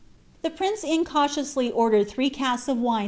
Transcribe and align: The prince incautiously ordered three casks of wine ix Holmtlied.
The 0.41 0.49
prince 0.49 0.83
incautiously 0.83 1.69
ordered 1.71 2.09
three 2.09 2.31
casks 2.31 2.67
of 2.67 2.77
wine 2.79 2.79
ix 2.81 2.89
Holmtlied. 2.89 2.99